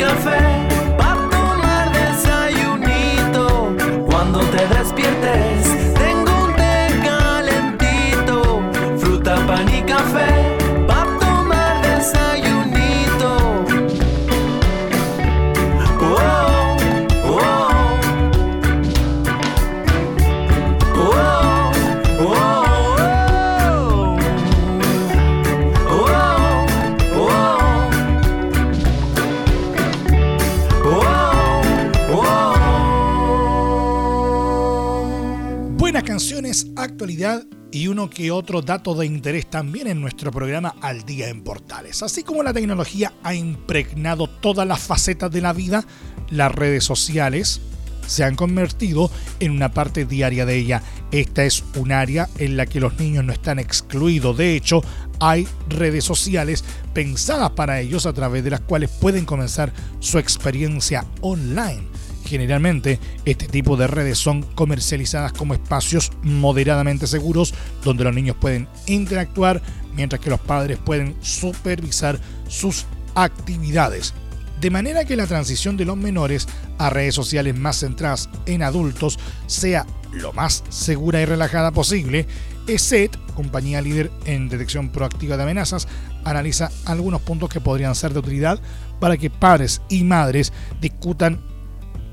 Café. 0.00 0.49
Y 37.72 37.86
uno 37.86 38.10
que 38.10 38.30
otro 38.30 38.60
dato 38.60 38.94
de 38.94 39.06
interés 39.06 39.48
también 39.48 39.86
en 39.86 40.02
nuestro 40.02 40.30
programa 40.30 40.74
Al 40.82 41.06
Día 41.06 41.30
en 41.30 41.42
Portales. 41.42 42.02
Así 42.02 42.22
como 42.22 42.42
la 42.42 42.52
tecnología 42.52 43.14
ha 43.22 43.34
impregnado 43.34 44.26
todas 44.26 44.68
las 44.68 44.80
facetas 44.80 45.30
de 45.30 45.40
la 45.40 45.54
vida, 45.54 45.86
las 46.28 46.54
redes 46.54 46.84
sociales 46.84 47.62
se 48.06 48.22
han 48.22 48.36
convertido 48.36 49.10
en 49.38 49.52
una 49.52 49.72
parte 49.72 50.04
diaria 50.04 50.44
de 50.44 50.58
ella. 50.58 50.82
Esta 51.10 51.44
es 51.44 51.64
un 51.74 51.90
área 51.90 52.28
en 52.36 52.58
la 52.58 52.66
que 52.66 52.80
los 52.80 52.98
niños 52.98 53.24
no 53.24 53.32
están 53.32 53.58
excluidos. 53.58 54.36
De 54.36 54.54
hecho, 54.54 54.82
hay 55.18 55.48
redes 55.70 56.04
sociales 56.04 56.64
pensadas 56.92 57.52
para 57.52 57.80
ellos 57.80 58.04
a 58.04 58.12
través 58.12 58.44
de 58.44 58.50
las 58.50 58.60
cuales 58.60 58.90
pueden 58.90 59.24
comenzar 59.24 59.72
su 60.00 60.18
experiencia 60.18 61.06
online. 61.22 61.89
Generalmente, 62.30 63.00
este 63.24 63.48
tipo 63.48 63.76
de 63.76 63.88
redes 63.88 64.16
son 64.16 64.44
comercializadas 64.44 65.32
como 65.32 65.52
espacios 65.52 66.12
moderadamente 66.22 67.08
seguros 67.08 67.52
donde 67.82 68.04
los 68.04 68.14
niños 68.14 68.36
pueden 68.40 68.68
interactuar 68.86 69.60
mientras 69.96 70.20
que 70.20 70.30
los 70.30 70.38
padres 70.38 70.78
pueden 70.78 71.16
supervisar 71.22 72.20
sus 72.46 72.86
actividades. 73.16 74.14
De 74.60 74.70
manera 74.70 75.04
que 75.04 75.16
la 75.16 75.26
transición 75.26 75.76
de 75.76 75.86
los 75.86 75.96
menores 75.96 76.46
a 76.78 76.88
redes 76.88 77.16
sociales 77.16 77.58
más 77.58 77.80
centradas 77.80 78.28
en 78.46 78.62
adultos 78.62 79.18
sea 79.48 79.84
lo 80.12 80.32
más 80.32 80.62
segura 80.68 81.20
y 81.20 81.24
relajada 81.24 81.72
posible, 81.72 82.28
ESET, 82.68 83.18
compañía 83.34 83.82
líder 83.82 84.08
en 84.24 84.48
detección 84.48 84.90
proactiva 84.90 85.36
de 85.36 85.42
amenazas, 85.42 85.88
analiza 86.24 86.70
algunos 86.84 87.22
puntos 87.22 87.48
que 87.48 87.60
podrían 87.60 87.96
ser 87.96 88.12
de 88.12 88.20
utilidad 88.20 88.60
para 89.00 89.16
que 89.16 89.30
padres 89.30 89.82
y 89.88 90.04
madres 90.04 90.52
discutan 90.80 91.49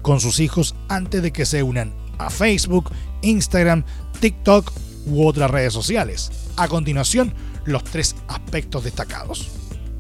con 0.08 0.22
sus 0.22 0.40
hijos 0.40 0.74
antes 0.88 1.22
de 1.22 1.34
que 1.34 1.46
se 1.46 1.64
unan 1.64 1.94
a 2.18 2.30
Facebook, 2.30 2.92
Instagram, 3.24 3.84
TikTok 4.22 4.72
u 5.06 5.28
otras 5.28 5.52
redes 5.52 5.74
sociales. 5.74 6.32
A 6.56 6.70
continuación, 6.70 7.34
los 7.66 7.84
tres 7.84 8.16
aspectos 8.30 8.86
destacados. 8.86 9.50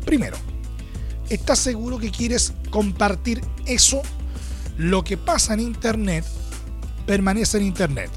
Primero, 0.06 0.38
¿estás 1.30 1.60
seguro 1.60 1.98
que 1.98 2.10
quieres 2.10 2.54
compartir 2.70 3.42
eso? 3.66 4.02
Lo 4.78 5.04
que 5.04 5.18
pasa 5.18 5.56
en 5.56 5.60
Internet 5.60 6.24
permanece 7.06 7.58
en 7.58 7.66
Internet. 7.66 8.10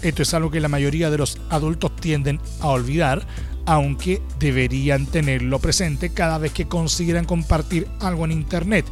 Esto 0.00 0.22
es 0.22 0.32
algo 0.32 0.50
que 0.50 0.60
la 0.60 0.68
mayoría 0.68 1.10
de 1.10 1.18
los 1.18 1.38
adultos 1.50 1.94
tienden 1.96 2.40
a 2.60 2.68
olvidar, 2.68 3.26
aunque 3.66 4.22
deberían 4.38 5.04
tenerlo 5.04 5.58
presente 5.58 6.14
cada 6.14 6.38
vez 6.38 6.52
que 6.52 6.66
consideran 6.66 7.26
compartir 7.26 7.88
algo 8.00 8.24
en 8.24 8.32
Internet. 8.32 8.86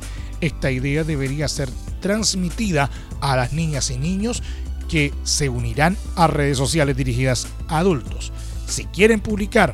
Esta 0.44 0.70
idea 0.70 1.04
debería 1.04 1.48
ser 1.48 1.70
transmitida 2.02 2.90
a 3.22 3.34
las 3.34 3.54
niñas 3.54 3.90
y 3.90 3.96
niños 3.96 4.42
que 4.90 5.10
se 5.22 5.48
unirán 5.48 5.96
a 6.16 6.26
redes 6.26 6.58
sociales 6.58 6.98
dirigidas 6.98 7.46
a 7.66 7.78
adultos. 7.78 8.30
Si 8.66 8.84
quieren 8.84 9.20
publicar 9.20 9.72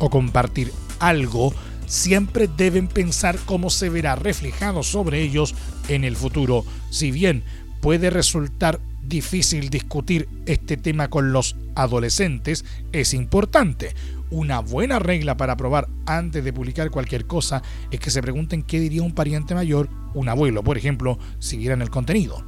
o 0.00 0.10
compartir 0.10 0.72
algo, 0.98 1.54
siempre 1.86 2.48
deben 2.48 2.88
pensar 2.88 3.38
cómo 3.46 3.70
se 3.70 3.90
verá 3.90 4.16
reflejado 4.16 4.82
sobre 4.82 5.22
ellos 5.22 5.54
en 5.86 6.02
el 6.02 6.16
futuro. 6.16 6.64
Si 6.90 7.12
bien 7.12 7.44
puede 7.80 8.10
resultar 8.10 8.80
difícil 9.06 9.70
discutir 9.70 10.28
este 10.46 10.76
tema 10.76 11.10
con 11.10 11.32
los 11.32 11.54
adolescentes, 11.76 12.64
es 12.90 13.14
importante. 13.14 13.94
Una 14.30 14.60
buena 14.60 14.98
regla 14.98 15.36
para 15.36 15.56
probar 15.56 15.88
antes 16.04 16.44
de 16.44 16.52
publicar 16.52 16.90
cualquier 16.90 17.26
cosa 17.26 17.62
es 17.90 17.98
que 17.98 18.10
se 18.10 18.20
pregunten 18.20 18.62
qué 18.62 18.78
diría 18.78 19.02
un 19.02 19.14
pariente 19.14 19.54
mayor, 19.54 19.88
un 20.14 20.28
abuelo, 20.28 20.62
por 20.62 20.76
ejemplo, 20.76 21.18
si 21.38 21.56
vieran 21.56 21.80
el 21.80 21.88
contenido. 21.88 22.44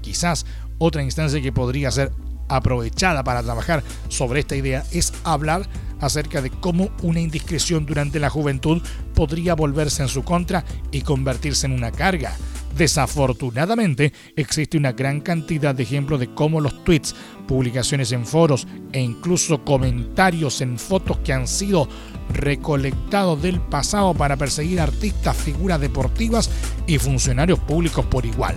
Quizás 0.00 0.44
otra 0.78 1.02
instancia 1.02 1.40
que 1.40 1.52
podría 1.52 1.90
ser 1.90 2.10
aprovechada 2.48 3.22
para 3.22 3.42
trabajar 3.44 3.84
sobre 4.08 4.40
esta 4.40 4.56
idea 4.56 4.84
es 4.90 5.12
hablar 5.22 5.68
acerca 6.00 6.42
de 6.42 6.50
cómo 6.50 6.90
una 7.02 7.20
indiscreción 7.20 7.86
durante 7.86 8.18
la 8.18 8.30
juventud 8.30 8.82
podría 9.14 9.54
volverse 9.54 10.02
en 10.02 10.08
su 10.08 10.24
contra 10.24 10.64
y 10.90 11.02
convertirse 11.02 11.66
en 11.66 11.72
una 11.72 11.92
carga. 11.92 12.34
Desafortunadamente, 12.76 14.12
existe 14.36 14.78
una 14.78 14.92
gran 14.92 15.20
cantidad 15.20 15.74
de 15.74 15.82
ejemplos 15.82 16.20
de 16.20 16.32
cómo 16.34 16.60
los 16.60 16.84
tweets, 16.84 17.14
publicaciones 17.46 18.12
en 18.12 18.24
foros 18.24 18.66
e 18.92 19.00
incluso 19.00 19.64
comentarios 19.64 20.60
en 20.60 20.78
fotos 20.78 21.18
que 21.18 21.32
han 21.32 21.48
sido 21.48 21.88
recolectados 22.32 23.42
del 23.42 23.60
pasado 23.60 24.14
para 24.14 24.36
perseguir 24.36 24.80
artistas, 24.80 25.36
figuras 25.36 25.80
deportivas 25.80 26.50
y 26.86 26.98
funcionarios 26.98 27.58
públicos 27.58 28.06
por 28.06 28.24
igual. 28.24 28.54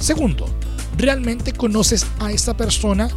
Segundo, 0.00 0.46
¿realmente 0.98 1.52
conoces 1.52 2.06
a 2.18 2.32
esa 2.32 2.56
persona? 2.56 3.08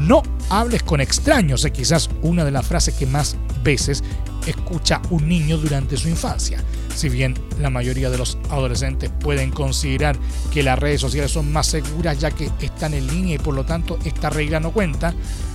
No 0.00 0.22
hables 0.50 0.82
con 0.82 1.00
extraños, 1.00 1.64
es 1.64 1.72
quizás 1.72 2.10
una 2.22 2.44
de 2.44 2.50
las 2.50 2.66
frases 2.66 2.94
que 2.94 3.06
más 3.06 3.36
veces 3.62 4.02
escucha 4.46 5.00
un 5.10 5.28
niño 5.28 5.58
durante 5.58 5.96
su 5.96 6.08
infancia. 6.08 6.62
Si 6.96 7.10
bien 7.10 7.34
la 7.60 7.68
mayoría 7.68 8.08
de 8.08 8.16
los 8.16 8.38
adolescentes 8.48 9.10
pueden 9.20 9.50
considerar 9.50 10.16
que 10.50 10.62
las 10.62 10.78
redes 10.78 11.02
sociales 11.02 11.30
son 11.30 11.52
más 11.52 11.66
seguras 11.66 12.18
ya 12.18 12.30
que 12.30 12.50
están 12.60 12.94
en 12.94 13.06
línea 13.06 13.34
y 13.34 13.38
por 13.38 13.54
lo 13.54 13.66
tanto 13.66 13.98
esta 14.06 14.30
regla 14.30 14.60
no 14.60 14.72
cuenta, 14.72 15.12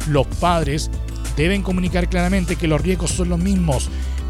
los 0.07 0.27
padres 0.27 0.91
deben 1.35 1.63
comunicar 1.63 2.07
claramente 2.09 2.57
que 2.57 2.67
los 2.67 2.79
riesgos 2.79 3.09
son 3.09 3.29
los 3.29 3.39
mismos 3.39 3.89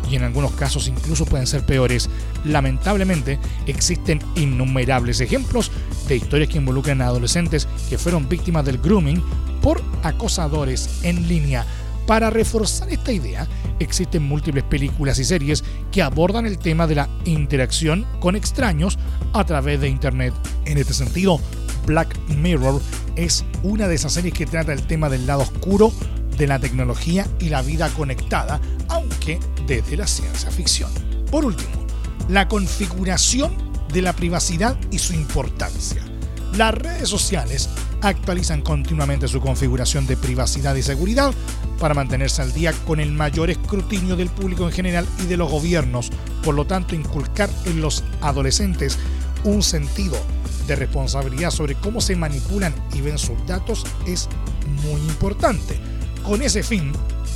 y 0.09 0.15
en 0.15 0.23
algunos 0.23 0.53
casos 0.53 0.87
incluso 0.87 1.25
pueden 1.25 1.47
ser 1.47 1.65
peores. 1.65 2.09
Lamentablemente 2.45 3.39
existen 3.67 4.21
innumerables 4.35 5.19
ejemplos 5.19 5.69
de 6.07 6.15
historias 6.15 6.47
que 6.49 6.59
involucran 6.59 7.01
a 7.01 7.07
adolescentes 7.07 7.67
que 7.89 7.97
fueron 7.97 8.29
víctimas 8.29 8.63
del 8.63 8.77
grooming 8.77 9.21
por 9.61 9.81
acosadores 10.03 11.01
en 11.03 11.27
línea 11.27 11.65
para 12.07 12.29
reforzar 12.29 12.89
esta 12.89 13.11
idea, 13.11 13.47
existen 13.79 14.23
múltiples 14.23 14.63
películas 14.63 15.19
y 15.19 15.23
series 15.23 15.63
que 15.91 16.01
abordan 16.01 16.45
el 16.45 16.57
tema 16.57 16.87
de 16.87 16.95
la 16.95 17.09
interacción 17.25 18.05
con 18.19 18.35
extraños 18.35 18.97
a 19.33 19.45
través 19.45 19.79
de 19.79 19.89
Internet. 19.89 20.33
En 20.65 20.77
este 20.77 20.93
sentido, 20.93 21.39
Black 21.85 22.17
Mirror 22.29 22.81
es 23.15 23.45
una 23.63 23.87
de 23.87 23.95
esas 23.95 24.13
series 24.13 24.33
que 24.33 24.45
trata 24.45 24.73
el 24.73 24.83
tema 24.83 25.09
del 25.09 25.25
lado 25.25 25.43
oscuro 25.43 25.91
de 26.37 26.47
la 26.47 26.59
tecnología 26.59 27.27
y 27.39 27.49
la 27.49 27.61
vida 27.61 27.89
conectada, 27.89 28.59
aunque 28.87 29.39
desde 29.67 29.97
la 29.97 30.07
ciencia 30.07 30.49
ficción. 30.51 30.91
Por 31.29 31.45
último, 31.45 31.85
la 32.29 32.47
configuración 32.47 33.53
de 33.93 34.01
la 34.01 34.13
privacidad 34.13 34.77
y 34.89 34.99
su 34.99 35.13
importancia. 35.13 36.01
Las 36.55 36.73
redes 36.73 37.09
sociales 37.09 37.69
actualizan 38.01 38.61
continuamente 38.61 39.27
su 39.27 39.39
configuración 39.39 40.07
de 40.07 40.17
privacidad 40.17 40.75
y 40.75 40.81
seguridad 40.81 41.33
para 41.79 41.93
mantenerse 41.93 42.41
al 42.41 42.53
día 42.53 42.73
con 42.85 42.99
el 42.99 43.11
mayor 43.11 43.49
escrutinio 43.49 44.15
del 44.15 44.29
público 44.29 44.65
en 44.65 44.71
general 44.71 45.07
y 45.23 45.25
de 45.25 45.37
los 45.37 45.49
gobiernos. 45.49 46.11
Por 46.43 46.55
lo 46.55 46.65
tanto, 46.65 46.95
inculcar 46.95 47.49
en 47.65 47.81
los 47.81 48.03
adolescentes 48.21 48.97
un 49.43 49.63
sentido 49.63 50.17
de 50.67 50.75
responsabilidad 50.75 51.51
sobre 51.51 51.75
cómo 51.75 52.01
se 52.01 52.15
manipulan 52.15 52.73
y 52.93 53.01
ven 53.01 53.17
sus 53.17 53.45
datos 53.47 53.85
es 54.05 54.29
muy 54.83 55.01
importante. 55.01 55.79
Con 56.23 56.41
ese 56.41 56.63
fin, 56.63 56.91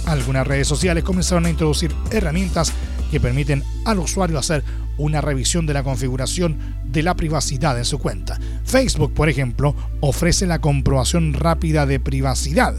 algunas 0.05 0.45
redes 0.45 0.68
sociales 0.68 1.03
comenzaron 1.03 1.45
a 1.45 1.49
introducir 1.49 1.93
herramientas 2.11 2.72
que 3.09 3.20
permiten 3.20 3.63
al 3.86 3.99
usuario 3.99 4.38
hacer 4.38 4.63
una 4.98 5.22
revisión 5.22 5.66
de 5.66 5.74
la 5.74 5.84
configuración 5.84 6.58
de 6.86 7.04
la 7.04 7.16
privacidad 7.16 7.78
en 7.78 7.86
su 7.86 8.00
cuenta. 8.00 8.39
Facebook, 8.64 9.14
por 9.14 9.30
ejemplo, 9.30 9.76
ofrece 10.02 10.46
la 10.48 10.60
comprobación 10.60 11.34
rápida 11.34 11.86
de 11.86 12.00
privacidad. 12.00 12.76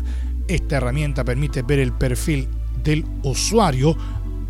Esta 0.48 0.76
herramienta 0.76 1.24
permite 1.24 1.62
ver 1.62 1.80
el 1.80 1.92
perfil 1.92 2.48
del 2.82 3.04
usuario 3.22 3.96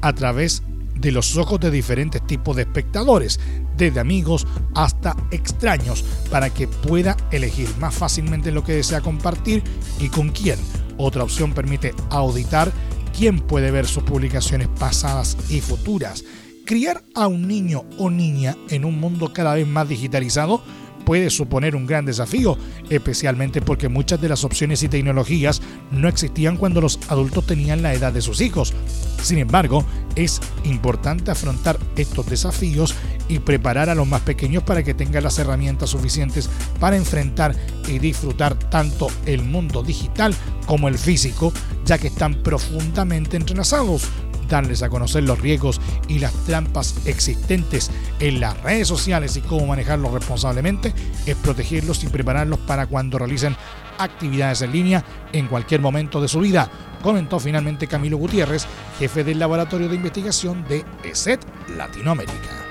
a 0.03 0.13
través 0.13 0.63
de 0.95 1.13
los 1.13 1.37
ojos 1.37 1.61
de 1.61 1.71
diferentes 1.71 2.27
tipos 2.27 2.57
de 2.57 2.63
espectadores, 2.63 3.39
desde 3.77 4.01
amigos 4.01 4.47
hasta 4.75 5.15
extraños, 5.31 6.05
para 6.31 6.51
que 6.51 6.69
pueda 6.69 7.17
elegir 7.31 7.69
más 7.79 7.95
fácilmente 7.95 8.51
lo 8.51 8.65
que 8.65 8.75
desea 8.75 9.01
compartir 9.01 9.63
y 10.01 10.09
con 10.09 10.31
quién. 10.31 10.59
Otra 10.97 11.25
opción 11.25 11.53
permite 11.53 11.95
auditar 12.11 12.73
quién 13.17 13.41
puede 13.41 13.71
ver 13.71 13.87
sus 13.87 14.03
publicaciones 14.03 14.69
pasadas 14.69 15.37
y 15.51 15.61
futuras. 15.61 16.25
Criar 16.67 17.05
a 17.15 17.29
un 17.29 17.47
niño 17.47 17.85
o 17.97 18.11
niña 18.11 18.57
en 18.71 18.85
un 18.85 18.99
mundo 18.99 19.33
cada 19.33 19.55
vez 19.55 19.69
más 19.69 19.89
digitalizado 19.89 20.65
puede 21.05 21.31
suponer 21.31 21.77
un 21.77 21.87
gran 21.87 22.05
desafío, 22.05 22.59
especialmente 22.91 23.63
porque 23.63 23.89
muchas 23.89 24.21
de 24.21 24.29
las 24.29 24.43
opciones 24.43 24.83
y 24.83 24.89
tecnologías 24.89 25.63
no 25.93 26.09
existían 26.09 26.57
cuando 26.57 26.81
los 26.81 26.99
adultos 27.07 27.47
tenían 27.47 27.83
la 27.83 27.95
edad 27.95 28.13
de 28.13 28.21
sus 28.21 28.41
hijos. 28.41 28.75
Sin 29.23 29.39
embargo, 29.39 29.85
es 30.17 30.41
importante 30.65 31.31
afrontar 31.31 31.79
estos 31.95 32.27
desafíos 32.27 32.97
y 33.29 33.39
preparar 33.39 33.89
a 33.89 33.95
los 33.95 34.09
más 34.09 34.23
pequeños 34.23 34.65
para 34.65 34.83
que 34.83 34.95
tengan 34.95 35.23
las 35.23 35.39
herramientas 35.39 35.91
suficientes 35.91 36.51
para 36.81 36.97
enfrentar 36.97 37.55
y 37.87 38.01
disfrutar 38.01 38.59
tanto 38.59 39.07
el 39.25 39.45
mundo 39.45 39.85
digital 39.85 40.35
como 40.67 40.89
el 40.89 40.99
físico, 40.99 41.53
ya 41.85 41.99
que 41.99 42.09
están 42.09 42.43
profundamente 42.43 43.37
entrelazados 43.37 44.09
darles 44.49 44.83
a 44.83 44.89
conocer 44.89 45.25
los 45.25 45.39
riesgos 45.41 45.81
y 46.09 46.19
las 46.19 46.33
trampas 46.45 47.07
existentes 47.07 47.91
en 48.21 48.41
las 48.41 48.61
redes 48.63 48.89
sociales 48.89 49.37
y 49.37 49.41
cómo 49.43 49.67
manejarlos 49.67 50.13
responsablemente, 50.13 50.93
es 51.27 51.37
protegerlos 51.37 52.05
y 52.05 52.09
prepararlos 52.09 52.59
para 52.61 52.87
cuando 52.87 53.19
realicen 53.19 53.57
actividades 53.99 54.63
en 54.63 54.73
línea 54.73 55.05
en 55.33 55.47
cualquier 55.47 55.81
momento 55.81 56.21
de 56.21 56.29
su 56.29 56.41
vida, 56.41 56.71
comentó 57.03 57.39
finalmente 57.39 57.87
Camilo 57.87 58.17
Gutiérrez, 58.17 58.67
jefe 58.99 59.25
del 59.25 59.39
Laboratorio 59.39 59.89
de 59.89 59.97
Investigación 59.97 60.65
de 60.69 60.85
ESET 61.05 61.41
Latinoamérica. 61.77 62.67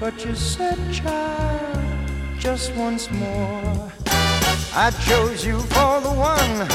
But 0.00 0.24
you 0.24 0.34
said, 0.34 0.78
child, 0.92 1.78
just 2.38 2.74
once 2.74 3.08
more. 3.10 3.92
I 4.74 4.90
chose 5.06 5.46
you 5.46 5.60
for 5.60 6.00
the 6.00 6.10
one. 6.10 6.68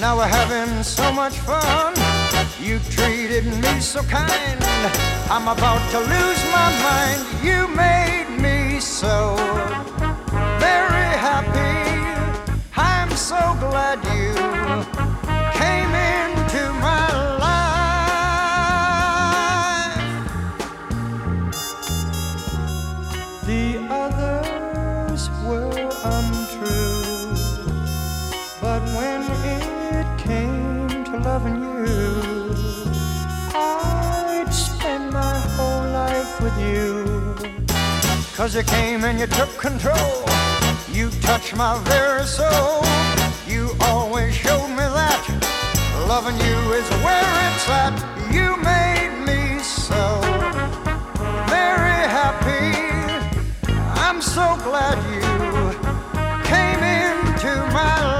Now 0.00 0.16
we're 0.16 0.26
having 0.26 0.82
so 0.82 1.12
much 1.12 1.34
fun. 1.38 1.94
You 2.60 2.80
treated 2.90 3.44
me 3.46 3.80
so 3.80 4.02
kind. 4.02 4.58
I'm 5.30 5.48
about 5.48 5.82
to 5.92 5.98
lose 6.00 6.42
my 6.50 6.70
mind. 6.88 7.22
You 7.44 7.68
made 7.68 8.28
me 8.40 8.80
so 8.80 9.36
very 10.58 11.10
happy. 11.28 12.36
I'm 12.76 13.10
so 13.12 13.36
glad 13.60 13.98
you 14.16 15.05
Cause 38.36 38.54
you 38.54 38.62
came 38.64 39.02
and 39.04 39.18
you 39.18 39.26
took 39.26 39.48
control. 39.56 40.22
You 40.92 41.08
touched 41.22 41.56
my 41.56 41.78
very 41.84 42.26
soul. 42.26 42.84
You 43.48 43.70
always 43.80 44.34
showed 44.34 44.68
me 44.68 44.76
that 44.76 45.22
loving 46.06 46.36
you 46.36 46.58
is 46.74 46.86
where 47.00 47.32
it's 47.48 47.66
at. 47.70 47.96
You 48.30 48.56
made 48.58 49.24
me 49.24 49.58
so 49.60 50.20
very 51.48 52.02
happy. 52.12 52.76
I'm 54.04 54.20
so 54.20 54.44
glad 54.64 54.98
you 55.14 55.22
came 56.44 56.82
into 56.84 57.56
my 57.72 58.04
life. 58.04 58.15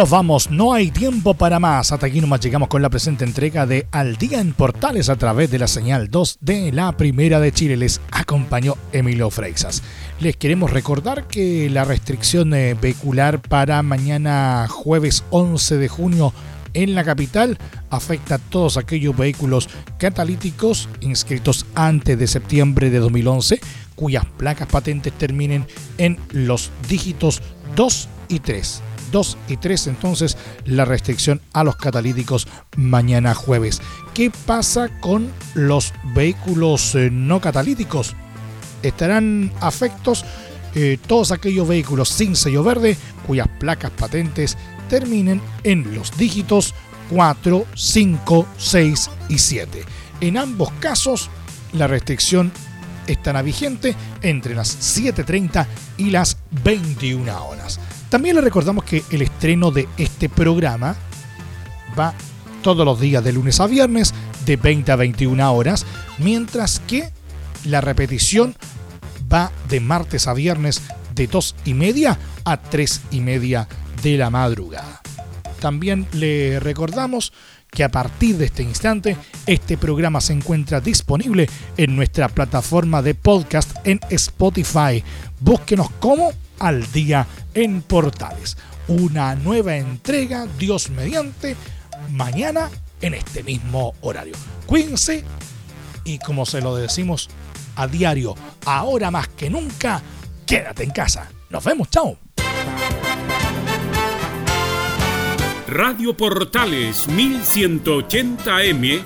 Nos 0.00 0.08
vamos, 0.08 0.50
no 0.50 0.72
hay 0.72 0.90
tiempo 0.90 1.34
para 1.34 1.60
más. 1.60 1.92
Hasta 1.92 2.06
aquí 2.06 2.22
nomás 2.22 2.40
llegamos 2.40 2.70
con 2.70 2.80
la 2.80 2.88
presente 2.88 3.22
entrega 3.22 3.66
de 3.66 3.86
Al 3.90 4.16
Día 4.16 4.40
en 4.40 4.54
Portales 4.54 5.10
a 5.10 5.16
través 5.16 5.50
de 5.50 5.58
la 5.58 5.66
señal 5.66 6.08
2 6.08 6.38
de 6.40 6.72
la 6.72 6.90
Primera 6.92 7.38
de 7.38 7.52
Chile. 7.52 7.76
Les 7.76 8.00
acompañó 8.10 8.78
Emilio 8.92 9.28
Freixas. 9.28 9.82
Les 10.18 10.38
queremos 10.38 10.70
recordar 10.70 11.26
que 11.26 11.68
la 11.68 11.84
restricción 11.84 12.54
eh, 12.54 12.74
vehicular 12.80 13.42
para 13.42 13.82
mañana 13.82 14.66
jueves 14.70 15.22
11 15.28 15.76
de 15.76 15.88
junio 15.88 16.32
en 16.72 16.94
la 16.94 17.04
capital 17.04 17.58
afecta 17.90 18.36
a 18.36 18.38
todos 18.38 18.78
aquellos 18.78 19.14
vehículos 19.14 19.68
catalíticos 19.98 20.88
inscritos 21.00 21.66
antes 21.74 22.18
de 22.18 22.26
septiembre 22.26 22.88
de 22.88 23.00
2011 23.00 23.60
cuyas 23.96 24.24
placas 24.38 24.68
patentes 24.68 25.12
terminen 25.12 25.66
en 25.98 26.16
los 26.30 26.70
dígitos 26.88 27.42
2 27.76 28.08
y 28.30 28.38
3. 28.38 28.82
2 29.10 29.38
y 29.48 29.56
3 29.56 29.88
entonces 29.88 30.36
la 30.64 30.84
restricción 30.84 31.40
a 31.52 31.64
los 31.64 31.76
catalíticos 31.76 32.48
mañana 32.76 33.34
jueves. 33.34 33.80
¿Qué 34.14 34.30
pasa 34.46 34.88
con 35.00 35.30
los 35.54 35.92
vehículos 36.14 36.94
eh, 36.94 37.10
no 37.10 37.40
catalíticos? 37.40 38.14
Estarán 38.82 39.52
afectos 39.60 40.24
eh, 40.74 40.98
todos 41.06 41.32
aquellos 41.32 41.66
vehículos 41.66 42.08
sin 42.08 42.36
sello 42.36 42.62
verde 42.62 42.96
cuyas 43.26 43.48
placas 43.58 43.90
patentes 43.90 44.56
terminen 44.88 45.40
en 45.64 45.94
los 45.94 46.16
dígitos 46.16 46.74
4, 47.10 47.66
5, 47.74 48.46
6 48.56 49.10
y 49.28 49.38
7. 49.38 49.84
En 50.20 50.38
ambos 50.38 50.70
casos, 50.80 51.28
la 51.72 51.86
restricción 51.86 52.52
estará 53.06 53.42
vigente 53.42 53.96
entre 54.22 54.54
las 54.54 54.96
7.30 54.98 55.66
y 55.96 56.10
las 56.10 56.36
21 56.64 57.44
horas. 57.44 57.80
También 58.10 58.34
le 58.34 58.42
recordamos 58.42 58.84
que 58.84 59.04
el 59.10 59.22
estreno 59.22 59.70
de 59.70 59.88
este 59.96 60.28
programa 60.28 60.96
va 61.98 62.12
todos 62.60 62.84
los 62.84 63.00
días 63.00 63.22
de 63.22 63.32
lunes 63.32 63.60
a 63.60 63.68
viernes 63.68 64.12
de 64.44 64.56
20 64.56 64.90
a 64.90 64.96
21 64.96 65.52
horas, 65.52 65.86
mientras 66.18 66.80
que 66.80 67.10
la 67.64 67.80
repetición 67.80 68.56
va 69.32 69.52
de 69.68 69.78
martes 69.78 70.26
a 70.26 70.34
viernes 70.34 70.82
de 71.14 71.28
2 71.28 71.54
y 71.66 71.74
media 71.74 72.18
a 72.44 72.56
3 72.60 73.00
y 73.12 73.20
media 73.20 73.68
de 74.02 74.18
la 74.18 74.28
madrugada. 74.28 75.00
También 75.60 76.08
le 76.12 76.58
recordamos 76.58 77.32
que 77.70 77.84
a 77.84 77.90
partir 77.90 78.36
de 78.38 78.46
este 78.46 78.64
instante 78.64 79.16
este 79.46 79.78
programa 79.78 80.20
se 80.20 80.32
encuentra 80.32 80.80
disponible 80.80 81.48
en 81.76 81.94
nuestra 81.94 82.28
plataforma 82.28 83.02
de 83.02 83.14
podcast 83.14 83.70
en 83.84 84.00
Spotify. 84.10 85.04
Búsquenos 85.38 85.90
como 86.00 86.32
al 86.58 86.90
día 86.92 87.26
en 87.54 87.82
Portales. 87.82 88.56
Una 88.88 89.34
nueva 89.34 89.76
entrega, 89.76 90.46
Dios 90.58 90.90
mediante, 90.90 91.56
mañana 92.10 92.70
en 93.00 93.14
este 93.14 93.42
mismo 93.42 93.94
horario. 94.00 94.34
Cuídense 94.66 95.24
y 96.04 96.18
como 96.18 96.46
se 96.46 96.60
lo 96.60 96.76
decimos 96.76 97.28
a 97.76 97.86
diario, 97.86 98.34
ahora 98.64 99.10
más 99.10 99.28
que 99.28 99.48
nunca, 99.48 100.02
quédate 100.46 100.84
en 100.84 100.90
casa. 100.90 101.30
Nos 101.50 101.64
vemos, 101.64 101.88
chao. 101.90 102.18
Radio 105.66 106.16
Portales 106.16 107.08
1180M 107.08 109.02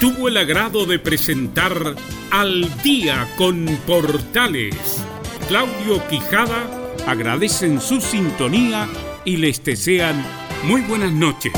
tuvo 0.00 0.26
el 0.28 0.36
agrado 0.36 0.84
de 0.84 0.98
presentar 0.98 1.94
Al 2.32 2.82
día 2.82 3.28
con 3.36 3.66
Portales. 3.86 5.04
Claudio 5.46 6.04
Quijada 6.08 6.81
agradecen 7.06 7.80
su 7.80 8.00
sintonía 8.00 8.88
y 9.24 9.36
les 9.36 9.62
desean 9.64 10.24
muy 10.64 10.80
buenas 10.82 11.12
noches. 11.12 11.52